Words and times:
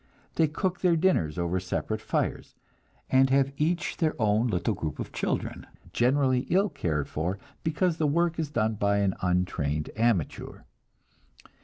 They 0.33 0.47
cook 0.47 0.79
their 0.79 0.95
dinners 0.95 1.37
over 1.37 1.59
separate 1.59 2.01
fires, 2.01 2.55
and 3.11 3.29
have 3.29 3.53
each 3.55 3.97
their 3.97 4.19
own 4.19 4.47
little 4.47 4.73
group 4.73 4.97
of 4.97 5.11
children, 5.11 5.67
generally 5.93 6.47
ill 6.49 6.69
cared 6.69 7.07
for, 7.07 7.37
because 7.63 7.97
the 7.97 8.07
work 8.07 8.39
is 8.39 8.49
done 8.49 8.73
by 8.73 8.97
an 8.97 9.13
untrained 9.21 9.91
amateur. 9.95 10.61